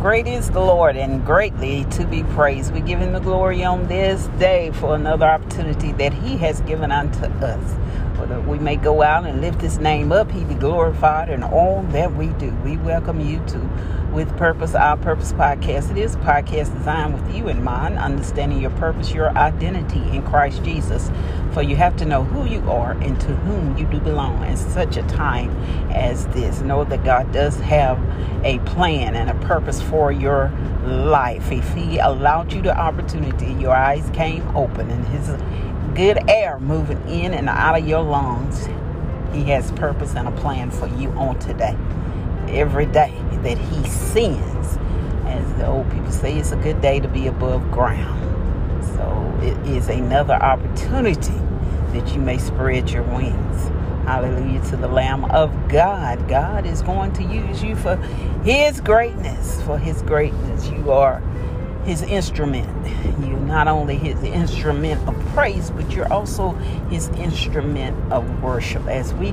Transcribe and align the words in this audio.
Great 0.00 0.26
is 0.26 0.50
the 0.50 0.60
Lord 0.60 0.96
and 0.96 1.26
greatly 1.26 1.84
to 1.90 2.06
be 2.06 2.22
praised. 2.22 2.72
We 2.72 2.80
give 2.80 3.00
him 3.00 3.12
the 3.12 3.20
glory 3.20 3.62
on 3.62 3.86
this 3.86 4.28
day 4.38 4.70
for 4.72 4.94
another 4.94 5.26
opportunity 5.26 5.92
that 5.92 6.14
he 6.14 6.38
has 6.38 6.62
given 6.62 6.90
unto 6.90 7.26
us. 7.44 7.72
Whether 8.18 8.40
we 8.40 8.58
may 8.58 8.76
go 8.76 9.02
out 9.02 9.26
and 9.26 9.42
lift 9.42 9.60
his 9.60 9.76
name 9.76 10.10
up, 10.10 10.30
he 10.30 10.42
be 10.44 10.54
glorified 10.54 11.28
in 11.28 11.42
all 11.42 11.82
that 11.90 12.14
we 12.14 12.28
do. 12.28 12.50
We 12.64 12.78
welcome 12.78 13.20
you 13.20 13.44
to 13.48 13.58
with 14.12 14.36
Purpose, 14.36 14.74
Our 14.74 14.96
Purpose 14.96 15.32
podcast. 15.32 15.92
It 15.92 15.98
is 15.98 16.14
a 16.16 16.18
podcast 16.18 16.76
designed 16.76 17.14
with 17.14 17.34
you 17.34 17.48
in 17.48 17.62
mind, 17.62 17.96
understanding 17.96 18.60
your 18.60 18.72
purpose, 18.72 19.12
your 19.12 19.30
identity 19.38 20.00
in 20.10 20.22
Christ 20.22 20.64
Jesus. 20.64 21.10
For 21.52 21.62
you 21.62 21.76
have 21.76 21.96
to 21.98 22.04
know 22.04 22.24
who 22.24 22.44
you 22.44 22.60
are 22.68 22.92
and 22.92 23.20
to 23.20 23.28
whom 23.28 23.76
you 23.76 23.86
do 23.86 24.00
belong 24.00 24.44
in 24.44 24.56
such 24.56 24.96
a 24.96 25.02
time 25.04 25.50
as 25.92 26.26
this. 26.28 26.60
Know 26.60 26.84
that 26.84 27.04
God 27.04 27.32
does 27.32 27.56
have 27.60 27.98
a 28.44 28.58
plan 28.60 29.14
and 29.14 29.30
a 29.30 29.46
purpose 29.46 29.80
for 29.80 30.10
your 30.10 30.50
life. 30.84 31.52
If 31.52 31.72
He 31.74 31.98
allowed 31.98 32.52
you 32.52 32.62
the 32.62 32.76
opportunity, 32.76 33.52
your 33.54 33.74
eyes 33.74 34.08
came 34.12 34.56
open 34.56 34.90
and 34.90 35.06
His 35.06 35.28
good 35.94 36.18
air 36.28 36.58
moving 36.58 37.00
in 37.08 37.32
and 37.32 37.48
out 37.48 37.78
of 37.78 37.86
your 37.86 38.02
lungs, 38.02 38.66
He 39.32 39.44
has 39.50 39.70
purpose 39.72 40.14
and 40.16 40.26
a 40.26 40.32
plan 40.32 40.70
for 40.72 40.88
you 40.88 41.10
on 41.10 41.38
today 41.38 41.76
every 42.50 42.86
day 42.86 43.14
that 43.42 43.58
he 43.58 43.88
sends. 43.88 44.78
As 45.26 45.52
the 45.54 45.66
old 45.66 45.86
oh, 45.86 45.94
people 45.94 46.12
say, 46.12 46.38
it's 46.38 46.52
a 46.52 46.56
good 46.56 46.80
day 46.80 47.00
to 47.00 47.08
be 47.08 47.26
above 47.26 47.70
ground. 47.70 48.18
So 48.96 49.38
it 49.42 49.56
is 49.68 49.88
another 49.88 50.34
opportunity 50.34 51.38
that 51.92 52.12
you 52.14 52.20
may 52.20 52.38
spread 52.38 52.90
your 52.90 53.02
wings. 53.04 53.70
Hallelujah 54.04 54.62
to 54.70 54.76
the 54.76 54.88
Lamb 54.88 55.24
of 55.26 55.52
God. 55.68 56.28
God 56.28 56.66
is 56.66 56.82
going 56.82 57.12
to 57.14 57.22
use 57.22 57.62
you 57.62 57.76
for 57.76 57.96
His 58.44 58.80
greatness. 58.80 59.62
For 59.62 59.78
His 59.78 60.02
greatness. 60.02 60.68
You 60.68 60.90
are 60.90 61.20
His 61.84 62.02
instrument. 62.02 62.68
You're 63.24 63.38
not 63.38 63.68
only 63.68 63.96
His 63.96 64.20
instrument 64.24 65.06
of 65.08 65.14
praise, 65.28 65.70
but 65.70 65.90
you're 65.92 66.12
also 66.12 66.52
His 66.90 67.08
instrument 67.10 68.12
of 68.12 68.42
worship. 68.42 68.86
As 68.86 69.14
we 69.14 69.32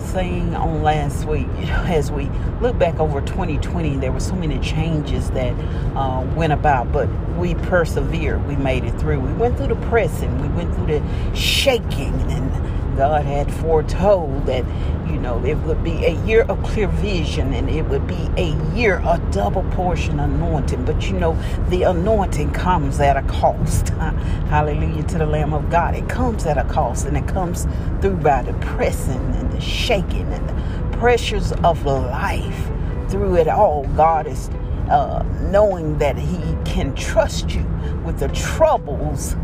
saying 0.00 0.54
on 0.54 0.82
last 0.82 1.24
week, 1.26 1.46
you 1.58 1.66
know, 1.66 1.82
as 1.86 2.10
we 2.10 2.30
look 2.60 2.78
back 2.78 2.98
over 2.98 3.20
2020, 3.20 3.96
there 3.96 4.12
were 4.12 4.20
so 4.20 4.34
many 4.34 4.58
changes 4.60 5.30
that 5.30 5.52
uh, 5.96 6.22
went 6.34 6.52
about, 6.52 6.92
but 6.92 7.08
we 7.36 7.54
persevered. 7.54 8.46
We 8.46 8.56
made 8.56 8.84
it 8.84 8.98
through. 8.98 9.20
We 9.20 9.32
went 9.34 9.56
through 9.56 9.68
the 9.68 9.86
pressing, 9.86 10.40
we 10.40 10.48
went 10.48 10.74
through 10.74 10.86
the 10.86 11.34
shaking, 11.34 12.14
and 12.30 12.85
God 12.96 13.24
had 13.24 13.52
foretold 13.52 14.46
that, 14.46 14.64
you 15.06 15.18
know, 15.18 15.44
it 15.44 15.54
would 15.58 15.84
be 15.84 16.04
a 16.04 16.14
year 16.24 16.42
of 16.42 16.62
clear 16.62 16.88
vision 16.88 17.52
and 17.52 17.68
it 17.68 17.82
would 17.82 18.06
be 18.06 18.30
a 18.36 18.54
year 18.74 19.00
of 19.00 19.30
double 19.30 19.62
portion 19.72 20.18
anointing. 20.18 20.84
But 20.84 21.06
you 21.10 21.14
know, 21.18 21.38
the 21.68 21.84
anointing 21.84 22.52
comes 22.52 22.98
at 23.00 23.16
a 23.16 23.22
cost. 23.22 23.88
Hallelujah 24.48 25.02
to 25.04 25.18
the 25.18 25.26
Lamb 25.26 25.52
of 25.52 25.70
God. 25.70 25.94
It 25.94 26.08
comes 26.08 26.46
at 26.46 26.58
a 26.58 26.64
cost 26.64 27.06
and 27.06 27.16
it 27.16 27.28
comes 27.28 27.66
through 28.00 28.16
by 28.16 28.42
the 28.42 28.54
pressing 28.54 29.20
and 29.34 29.52
the 29.52 29.60
shaking 29.60 30.32
and 30.32 30.48
the 30.48 30.96
pressures 30.96 31.52
of 31.52 31.84
life. 31.84 32.70
Through 33.08 33.36
it 33.36 33.48
all, 33.48 33.84
God 33.96 34.26
is 34.26 34.48
uh, 34.90 35.22
knowing 35.50 35.98
that 35.98 36.16
He 36.16 36.56
can 36.64 36.94
trust 36.94 37.50
you 37.54 37.64
with 38.04 38.18
the 38.18 38.28
troubles 38.28 39.36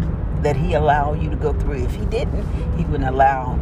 that 0.42 0.56
He 0.56 0.74
allowed 0.74 1.22
you 1.22 1.30
to 1.30 1.36
go 1.36 1.52
through. 1.52 1.84
If 1.84 1.94
He 1.94 2.04
didn't, 2.06 2.46
He 2.76 2.84
wouldn't 2.84 3.08
allow 3.08 3.58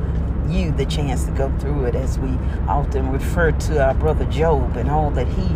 you 0.48 0.72
the 0.72 0.86
chance 0.86 1.24
to 1.24 1.30
go 1.30 1.56
through 1.58 1.84
it 1.84 1.94
as 1.94 2.18
we 2.18 2.30
often 2.66 3.10
refer 3.10 3.52
to 3.52 3.84
our 3.84 3.94
brother 3.94 4.24
Job 4.26 4.76
and 4.76 4.90
all 4.90 5.10
that 5.12 5.28
he 5.28 5.46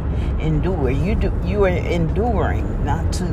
endured. 0.45 0.97
You 0.97 1.15
do 1.17 1.33
you 1.45 1.65
are 1.65 1.69
enduring, 1.69 2.85
not 2.85 3.13
to 3.15 3.25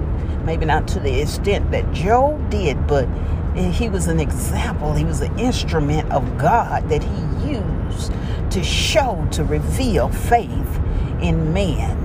maybe 0.43 0.65
not 0.65 0.88
to 0.89 0.99
the 0.99 1.21
extent 1.21 1.70
that 1.71 1.92
Job 1.93 2.49
did, 2.49 2.88
but 2.88 3.08
he 3.55 3.89
was 3.89 4.08
an 4.08 4.20
example. 4.20 4.94
He 4.94 5.05
was 5.05 5.21
an 5.21 5.38
instrument 5.38 6.11
of 6.11 6.38
God 6.38 6.89
that 6.89 7.04
he 7.04 7.52
used 7.54 8.11
to 8.52 8.64
show, 8.64 9.27
to 9.32 9.44
reveal 9.44 10.10
faith 10.10 10.80
in 11.21 11.54
man. 11.54 11.98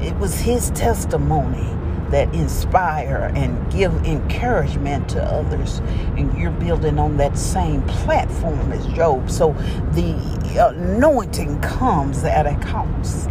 It 0.00 0.16
was 0.16 0.40
his 0.40 0.70
testimony 0.70 1.68
that 2.10 2.32
inspire 2.34 3.32
and 3.34 3.72
give 3.72 3.92
encouragement 4.04 5.08
to 5.10 5.22
others. 5.22 5.78
And 6.16 6.36
you're 6.38 6.50
building 6.52 6.98
on 6.98 7.16
that 7.16 7.36
same 7.36 7.82
platform 7.82 8.72
as 8.72 8.86
Job. 8.88 9.30
So 9.30 9.52
the 9.92 10.14
anointing 10.58 11.60
comes 11.60 12.24
at 12.24 12.46
a 12.46 12.54
cost. 12.64 13.28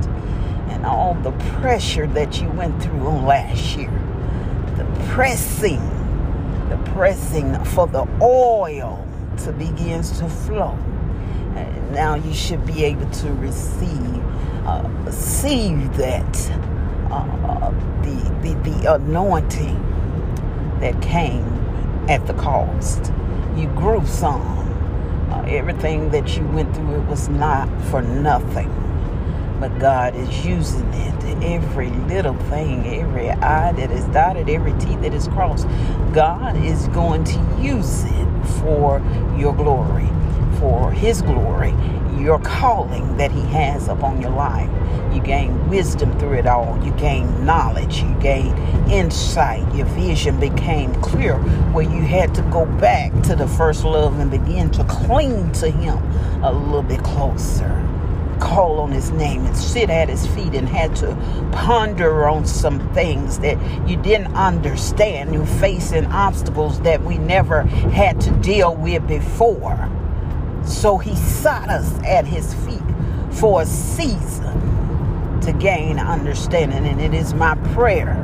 And 0.69 0.86
all 0.86 1.16
the 1.16 1.31
pressure 1.59 2.08
that 2.08 2.41
you 2.41 2.50
went 2.50 2.81
through 2.84 3.08
on 3.08 3.25
last 3.25 3.78
year, 3.78 3.91
the 4.75 4.86
pressing, 5.09 5.80
the 6.69 6.78
pressing 6.92 7.63
for 7.66 7.88
the 7.88 8.07
oil 8.22 9.07
to 9.44 9.52
begins 9.53 10.19
to 10.19 10.28
flow. 10.28 10.78
And 11.56 11.92
now 11.92 12.16
you 12.16 12.34
should 12.34 12.66
be 12.66 12.84
able 12.84 13.09
to 13.09 13.34
receive, 13.34 14.24
uh, 14.66 14.88
receive 15.06 15.96
that 15.97 16.34
uh, 17.16 17.72
the, 18.02 18.16
the, 18.42 18.70
the 18.70 18.96
anointing 18.96 19.81
that 20.80 21.02
came 21.02 21.46
at 22.09 22.26
the 22.28 22.34
cost. 22.34 23.12
You 23.56 23.68
grew 23.70 24.06
some. 24.06 24.53
Uh, 25.31 25.42
everything 25.48 26.12
that 26.12 26.38
you 26.38 26.46
went 26.48 26.74
through, 26.75 27.02
it 27.02 27.08
was 27.08 27.30
not 27.30 27.68
for 27.86 28.02
nothing. 28.02 28.72
But 29.59 29.80
God 29.80 30.16
is 30.16 30.46
using 30.46 30.88
it. 30.94 31.16
Every 31.44 31.90
little 31.90 32.36
thing, 32.50 32.86
every 32.88 33.30
I 33.31 33.72
that 33.74 33.92
is 33.92 34.06
dotted, 34.06 34.50
every 34.50 34.74
T 34.80 34.96
that 34.98 35.14
is 35.14 35.28
crossed, 35.30 35.68
God 36.14 36.56
is 36.64 36.88
going 36.90 37.24
to 37.25 37.59
use 37.62 38.04
it 38.06 38.46
for 38.62 39.02
your 39.38 39.54
glory, 39.56 40.08
for 40.59 40.92
His 40.92 41.22
glory 41.22 41.74
your 42.20 42.40
calling 42.40 43.18
that 43.18 43.31
He 43.31 43.42
has 43.42 43.88
upon 43.88 44.22
your 44.22 44.31
life. 44.31 44.70
You 45.14 45.22
gain 45.22 45.70
wisdom 45.70 46.18
through 46.20 46.40
it 46.40 46.48
all. 46.48 46.78
You 46.84 46.92
gain 46.94 47.46
knowledge. 47.46 48.02
You 48.02 48.14
gain 48.16 48.56
insight. 48.90 49.74
Your 49.74 49.86
vision 49.88 50.40
became 50.40 50.94
clear 51.02 51.36
where 51.72 51.86
you 51.86 52.02
had 52.02 52.36
to 52.36 52.42
go 52.44 52.66
back 52.66 53.12
to 53.24 53.36
the 53.36 53.48
first 53.48 53.84
love 53.84 54.20
and 54.20 54.30
begin 54.30 54.72
to 54.72 54.84
cling 54.86 55.52
to 55.54 55.70
Him 55.70 55.98
a 56.44 56.52
little 56.52 56.84
bit 56.84 57.04
closer. 57.04 57.81
Call 58.40 58.80
on 58.80 58.92
His 58.92 59.12
name 59.12 59.46
and 59.46 59.56
sit 59.56 59.90
at 59.90 60.09
His 60.09 60.28
feet 60.28 60.54
and 60.54 60.68
had 60.68 60.96
to 60.98 61.16
ponder 61.54 62.28
on 62.28 62.46
some 62.46 62.80
things 62.94 63.40
that 63.40 63.58
you 63.88 63.96
didn't 63.96 64.36
understand. 64.36 65.34
You're 65.34 65.46
facing 65.46 66.06
obstacles 66.08 66.81
that 66.81 67.02
we 67.02 67.18
never 67.18 67.62
had 67.62 68.20
to 68.22 68.31
deal 68.31 68.75
with 68.75 69.08
before 69.08 69.90
so 70.66 70.98
he 70.98 71.16
sat 71.16 71.70
us 71.70 71.92
at 72.03 72.26
his 72.26 72.53
feet 72.66 72.81
for 73.31 73.62
a 73.62 73.66
season 73.66 74.56
to 75.42 75.53
gain 75.53 76.00
understanding. 76.00 76.86
And 76.86 77.00
it 77.00 77.14
is 77.14 77.34
my 77.34 77.56
prayer 77.74 78.22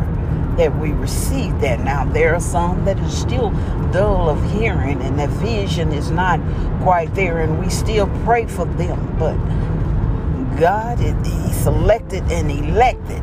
that 0.57 0.77
we 0.79 0.91
receive 0.91 1.59
that. 1.61 1.79
Now, 1.81 2.05
there 2.05 2.35
are 2.35 2.39
some 2.39 2.83
that 2.85 2.99
are 2.99 3.09
still 3.09 3.51
dull 3.91 4.29
of 4.29 4.51
hearing 4.51 5.01
and 5.01 5.19
the 5.19 5.27
vision 5.27 5.91
is 5.91 6.11
not 6.11 6.39
quite 6.81 7.13
there, 7.13 7.39
and 7.39 7.59
we 7.59 7.69
still 7.69 8.07
pray 8.23 8.47
for 8.47 8.65
them. 8.65 9.15
But 9.17 9.35
God, 10.59 10.99
He 10.99 11.53
selected 11.53 12.23
and 12.31 12.51
elected. 12.51 13.21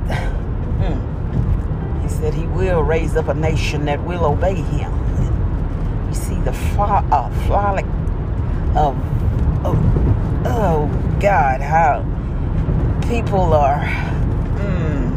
Hmm. 0.81 2.03
He 2.03 2.09
said 2.09 2.35
He 2.35 2.47
will 2.47 2.83
raise 2.83 3.17
up 3.17 3.29
a 3.29 3.35
nation 3.35 3.85
that 3.87 4.03
will 4.05 4.25
obey 4.25 4.55
Him. 4.55 4.93
You 6.09 6.15
see 6.15 6.41
the 6.41 6.53
far, 6.53 7.05
uh, 7.13 7.29
of, 8.79 8.97
of 9.67 9.77
oh 10.47 10.89
God, 11.21 11.61
how 11.61 12.03
people 13.09 13.53
are. 13.53 13.85
Mm, 14.61 15.11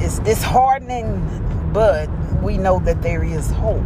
it's 0.00 0.18
disheartening, 0.20 1.20
but 1.74 2.08
we 2.42 2.56
know 2.56 2.78
that 2.80 3.02
there 3.02 3.22
is 3.22 3.50
hope. 3.50 3.84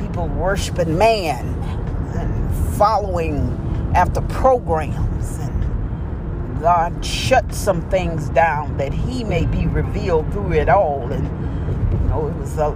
People 0.00 0.26
worshiping 0.28 0.98
man 0.98 1.46
and 2.16 2.76
following 2.76 3.48
after 3.94 4.20
programs 4.22 5.38
and 5.38 6.60
God 6.60 7.04
shuts 7.04 7.58
some 7.58 7.88
things 7.90 8.28
down 8.30 8.76
that 8.78 8.92
he 8.92 9.22
may 9.22 9.46
be 9.46 9.68
revealed 9.68 10.32
through 10.32 10.54
it 10.54 10.68
all 10.68 11.12
and 11.12 11.28
know 12.12 12.28
it 12.28 12.36
was 12.36 12.58
a 12.58 12.68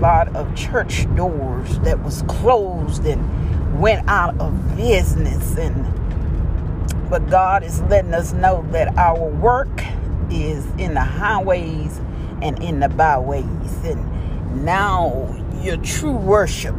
lot 0.00 0.34
of 0.36 0.54
church 0.54 1.12
doors 1.16 1.78
that 1.80 2.02
was 2.02 2.22
closed 2.22 3.04
and 3.04 3.80
went 3.80 4.08
out 4.08 4.38
of 4.40 4.76
business. 4.76 5.56
And 5.56 5.84
but 7.10 7.28
God 7.28 7.64
is 7.64 7.80
letting 7.82 8.14
us 8.14 8.32
know 8.32 8.64
that 8.70 8.96
our 8.96 9.28
work 9.28 9.82
is 10.30 10.64
in 10.78 10.94
the 10.94 11.00
highways 11.00 11.98
and 12.42 12.62
in 12.62 12.80
the 12.80 12.88
byways. 12.88 13.84
And 13.84 14.64
now 14.64 15.34
your 15.60 15.78
true 15.78 16.16
worship 16.16 16.76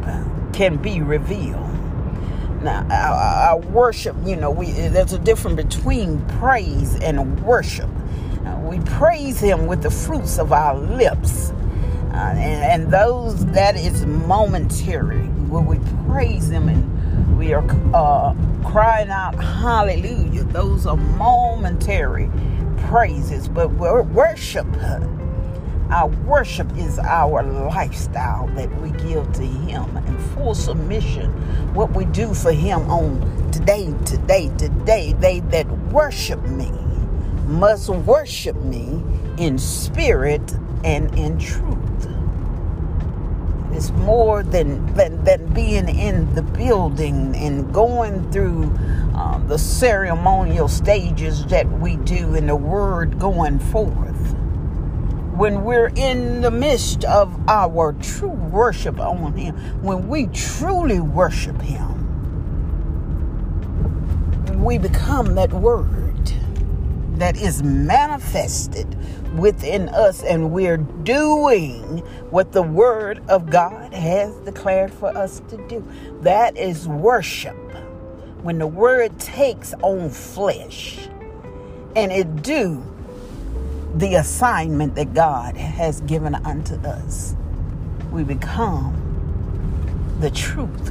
can 0.52 0.76
be 0.76 1.02
revealed. 1.02 1.66
Now 2.62 2.86
our, 2.90 3.58
worship 3.58 4.16
you 4.24 4.36
know 4.36 4.50
we 4.50 4.70
there's 4.70 5.12
a 5.12 5.18
difference 5.18 5.62
between 5.62 6.24
praise 6.38 6.96
and 6.96 7.42
worship. 7.42 7.88
We 8.62 8.78
praise 8.80 9.40
Him 9.40 9.66
with 9.66 9.82
the 9.82 9.90
fruits 9.90 10.38
of 10.38 10.52
our 10.52 10.76
lips. 10.76 11.52
Uh, 12.12 12.34
and, 12.36 12.82
and, 12.82 12.92
those 12.92 13.46
that 13.46 13.76
is 13.76 14.04
momentary 14.04 15.22
where 15.48 15.62
we 15.62 15.78
praise 16.08 16.48
Him 16.48 16.68
and 16.68 17.38
we 17.38 17.52
are 17.52 17.64
uh, 17.94 18.34
crying 18.64 19.10
out 19.10 19.34
hallelujah. 19.36 20.44
Those 20.44 20.86
are 20.86 20.96
momentary 20.96 22.28
praises, 22.88 23.48
but 23.48 23.70
worship 23.70 24.66
our 25.90 26.06
worship 26.06 26.70
is 26.76 27.00
our 27.00 27.42
lifestyle 27.42 28.46
that 28.54 28.72
we 28.80 28.90
give 28.92 29.32
to 29.32 29.42
Him 29.42 29.96
in 29.96 30.18
full 30.34 30.54
submission. 30.54 31.30
What 31.74 31.92
we 31.92 32.04
do 32.04 32.32
for 32.32 32.52
Him 32.52 32.88
on 32.88 33.50
today, 33.50 33.92
today, 34.04 34.52
today. 34.56 35.14
They 35.14 35.40
that 35.40 35.68
worship 35.92 36.40
me 36.42 36.70
must 37.46 37.88
worship 37.88 38.54
me 38.62 39.02
in 39.36 39.58
spirit 39.58 40.54
and 40.84 41.12
in 41.18 41.38
truth. 41.38 41.89
It's 43.80 43.92
more 43.92 44.42
than, 44.42 44.92
than, 44.92 45.24
than 45.24 45.54
being 45.54 45.88
in 45.88 46.34
the 46.34 46.42
building 46.42 47.34
and 47.34 47.72
going 47.72 48.30
through 48.30 48.70
uh, 49.14 49.38
the 49.46 49.56
ceremonial 49.56 50.68
stages 50.68 51.46
that 51.46 51.66
we 51.80 51.96
do 51.96 52.34
in 52.34 52.46
the 52.46 52.56
word 52.56 53.18
going 53.18 53.58
forth. 53.58 54.34
When 55.34 55.64
we're 55.64 55.92
in 55.96 56.42
the 56.42 56.50
midst 56.50 57.06
of 57.06 57.34
our 57.48 57.94
true 57.94 58.28
worship 58.28 59.00
on 59.00 59.32
Him, 59.32 59.54
when 59.82 60.08
we 60.08 60.26
truly 60.26 61.00
worship 61.00 61.58
Him, 61.62 61.96
we 64.62 64.76
become 64.76 65.36
that 65.36 65.54
Word 65.54 66.34
that 67.20 67.36
is 67.36 67.62
manifested 67.62 68.96
within 69.38 69.88
us, 69.90 70.22
and 70.24 70.52
we're 70.52 70.78
doing 70.78 71.98
what 72.30 72.52
the 72.52 72.62
Word 72.62 73.22
of 73.28 73.50
God 73.50 73.92
has 73.92 74.34
declared 74.38 74.92
for 74.92 75.16
us 75.16 75.42
to 75.50 75.58
do. 75.68 75.86
That 76.22 76.56
is 76.56 76.88
worship. 76.88 77.56
When 78.42 78.58
the 78.58 78.66
Word 78.66 79.18
takes 79.20 79.74
on 79.82 80.10
flesh 80.10 80.98
and 81.94 82.10
it 82.10 82.42
do 82.42 82.82
the 83.96 84.14
assignment 84.14 84.94
that 84.94 85.14
God 85.14 85.56
has 85.56 86.00
given 86.02 86.34
unto 86.34 86.74
us. 86.86 87.36
We 88.10 88.24
become 88.24 88.96
the 90.20 90.30
truth 90.30 90.90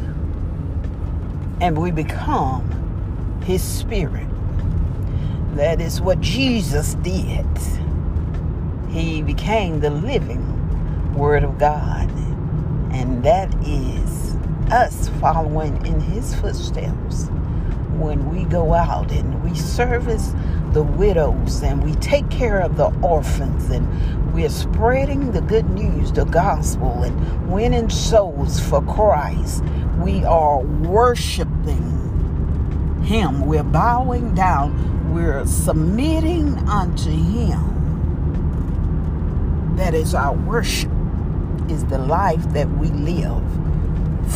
and 1.62 1.78
we 1.78 1.92
become 1.92 3.42
His 3.46 3.64
Spirit. 3.64 4.29
That 5.56 5.81
is 5.81 6.00
what 6.01 6.22
Jesus 6.22 6.96
did. 6.96 7.46
He 8.90 9.22
became 9.22 9.80
the 9.80 9.90
living 9.90 11.13
Word 11.13 11.44
of 11.44 11.57
God, 11.57 12.10
and 12.92 13.24
that 13.24 13.54
is 13.66 14.36
us 14.72 15.10
following 15.19 15.86
in 15.86 16.00
His 16.00 16.36
footsteps 16.36 17.30
when 18.00 18.30
we 18.34 18.46
go 18.46 18.74
out 18.74 19.12
and 19.12 19.44
we 19.44 19.54
service 19.56 20.34
the 20.74 20.84
widows 20.84 21.62
and 21.63 21.84
we 21.84 21.94
take 21.95 22.30
care 22.30 22.60
of 22.60 22.78
the 22.78 22.88
orphans 23.02 23.69
and 23.69 24.34
we're 24.34 24.50
spreading 24.50 25.31
the 25.31 25.42
good 25.42 25.69
news, 25.72 26.12
the 26.12 26.25
gospel, 26.25 27.04
and 27.04 27.52
winning 27.52 27.90
souls 27.90 28.60
for 28.60 28.81
Christ. 28.84 29.63
We 29.98 30.24
are 30.24 30.60
worshiping 30.60 31.84
Him. 33.04 33.45
We're 33.45 33.63
bowing 33.63 34.34
down. 34.36 34.99
We're 35.10 35.46
submitting 35.46 36.58
unto 36.70 37.10
Him. 37.10 37.76
That 39.76 39.94
is 39.94 40.14
our 40.14 40.34
worship, 40.34 40.92
is 41.68 41.84
the 41.86 41.98
life 41.98 42.44
that 42.54 42.70
we 42.70 42.90
live 42.90 43.42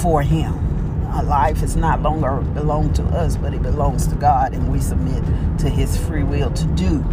for 0.01 0.23
Him. 0.23 0.53
Our 1.11 1.23
life 1.23 1.61
is 1.61 1.75
not 1.75 2.01
longer 2.01 2.41
belong 2.53 2.91
to 2.93 3.03
us, 3.03 3.37
but 3.37 3.53
it 3.53 3.61
belongs 3.61 4.07
to 4.07 4.15
God, 4.15 4.53
and 4.53 4.71
we 4.71 4.79
submit 4.79 5.23
to 5.59 5.69
His 5.69 5.95
free 5.95 6.23
will 6.23 6.49
to 6.51 6.65
do 6.69 7.05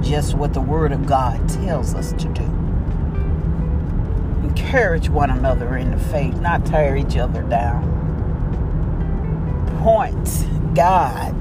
just 0.00 0.34
what 0.34 0.54
the 0.54 0.60
Word 0.60 0.92
of 0.92 1.04
God 1.04 1.48
tells 1.48 1.94
us 1.94 2.12
to 2.12 2.28
do. 2.28 2.44
Encourage 4.46 5.08
one 5.08 5.30
another 5.30 5.76
in 5.76 5.90
the 5.90 5.98
faith, 5.98 6.36
not 6.36 6.64
tear 6.64 6.96
each 6.96 7.16
other 7.16 7.42
down. 7.42 7.96
Point 9.82 10.46
God 10.74 11.34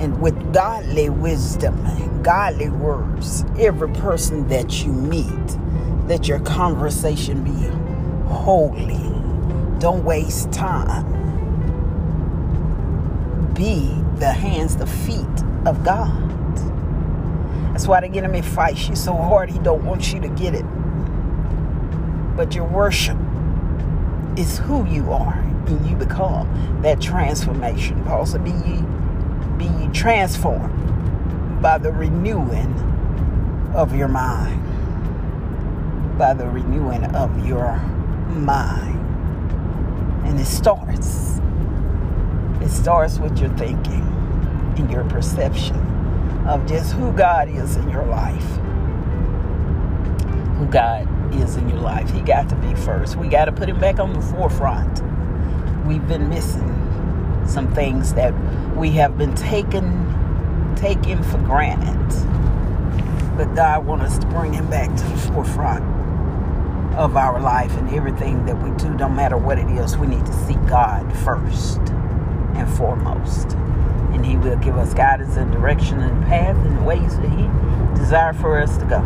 and 0.00 0.20
with 0.20 0.52
godly 0.52 1.08
wisdom 1.08 1.84
and 1.86 2.24
godly 2.24 2.68
words, 2.68 3.44
every 3.58 3.90
person 3.90 4.48
that 4.48 4.84
you 4.84 4.92
meet, 4.92 5.58
let 6.06 6.28
your 6.28 6.40
conversation 6.40 7.44
be 7.44 7.52
holy 8.28 9.12
don't 9.78 10.04
waste 10.04 10.52
time. 10.52 11.04
Be 13.52 13.94
the 14.16 14.32
hands, 14.32 14.76
the 14.76 14.86
feet 14.86 15.26
of 15.66 15.84
God. 15.84 16.30
That's 17.72 17.88
why 17.88 18.00
the 18.00 18.16
enemy 18.16 18.42
fights 18.42 18.88
you 18.88 18.94
so 18.94 19.12
hard. 19.14 19.50
He 19.50 19.58
don't 19.58 19.84
want 19.84 20.12
you 20.12 20.20
to 20.20 20.28
get 20.28 20.54
it. 20.54 20.64
But 22.36 22.54
your 22.54 22.64
worship 22.64 23.18
is 24.36 24.58
who 24.58 24.86
you 24.86 25.12
are, 25.12 25.38
and 25.66 25.84
you 25.84 25.96
become 25.96 26.80
that 26.82 27.00
transformation. 27.00 28.04
Paul 28.04 28.24
said, 28.24 28.44
"Be 28.44 28.52
be 28.52 28.68
ye 28.68 28.84
transformed 30.02 31.62
by 31.62 31.78
the 31.78 31.92
renewing 31.92 32.74
of 33.72 33.94
your 33.94 34.08
mind, 34.08 34.60
by 36.18 36.34
the 36.34 36.44
renewing 36.48 37.04
of 37.14 37.46
your 37.46 37.76
mind." 38.30 38.98
And 40.24 40.40
it 40.40 40.46
starts. 40.46 41.40
It 42.60 42.68
starts 42.68 43.20
with 43.20 43.38
your 43.38 43.50
thinking 43.50 44.04
and 44.76 44.90
your 44.90 45.04
perception 45.04 45.76
of 46.48 46.66
just 46.66 46.94
who 46.94 47.12
God 47.12 47.48
is 47.48 47.76
in 47.76 47.88
your 47.88 48.04
life. 48.06 48.58
Who 50.58 50.66
God 50.66 51.06
is 51.32 51.56
in 51.56 51.68
your 51.68 51.78
life. 51.78 52.10
He 52.10 52.22
got 52.22 52.48
to 52.48 52.56
be 52.56 52.74
first. 52.74 53.14
We 53.14 53.28
got 53.28 53.44
to 53.44 53.52
put 53.52 53.68
him 53.68 53.78
back 53.78 54.00
on 54.00 54.14
the 54.14 54.20
forefront. 54.20 55.00
We've 55.86 56.06
been 56.08 56.28
missing 56.28 56.81
some 57.52 57.72
things 57.74 58.14
that 58.14 58.32
we 58.74 58.90
have 58.92 59.18
been 59.18 59.34
taken 59.34 60.08
taken 60.76 61.22
for 61.22 61.38
granted. 61.38 61.98
But 63.36 63.54
God 63.54 63.86
wants 63.86 64.06
us 64.06 64.18
to 64.18 64.26
bring 64.26 64.52
him 64.52 64.68
back 64.68 64.88
to 64.88 65.04
the 65.04 65.16
forefront 65.18 65.84
of 66.96 67.16
our 67.16 67.40
life 67.40 67.72
and 67.76 67.88
everything 67.90 68.44
that 68.46 68.60
we 68.62 68.70
do, 68.76 68.90
no 68.94 69.08
matter 69.08 69.36
what 69.36 69.58
it 69.58 69.68
is, 69.78 69.96
we 69.96 70.06
need 70.06 70.24
to 70.26 70.32
seek 70.46 70.62
God 70.66 71.10
first 71.18 71.78
and 72.54 72.68
foremost. 72.76 73.52
And 74.12 74.24
He 74.26 74.36
will 74.36 74.56
give 74.56 74.76
us 74.76 74.92
guidance 74.92 75.36
and 75.36 75.50
direction 75.52 76.00
and 76.00 76.22
path 76.24 76.56
and 76.56 76.84
ways 76.84 77.16
that 77.18 77.30
He 77.30 77.98
desires 77.98 78.36
for 78.40 78.60
us 78.60 78.76
to 78.78 78.84
go. 78.84 79.00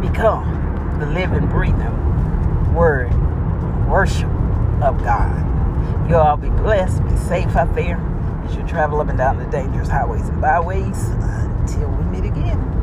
Become 0.00 0.98
the 0.98 1.06
living, 1.06 1.46
breathing 1.48 2.74
word, 2.74 3.12
worship 3.88 4.30
of 4.82 4.98
God. 5.04 5.53
You 6.08 6.16
all 6.16 6.36
be 6.36 6.50
blessed. 6.50 7.02
Be 7.04 7.16
safe 7.16 7.56
out 7.56 7.74
there 7.74 7.96
as 8.44 8.54
you 8.56 8.62
travel 8.66 9.00
up 9.00 9.08
and 9.08 9.18
down 9.18 9.38
the 9.38 9.46
dangerous 9.46 9.88
highways 9.88 10.28
and 10.28 10.40
byways. 10.40 11.08
Until 11.08 11.88
we 11.88 12.04
meet 12.04 12.24
again. 12.24 12.73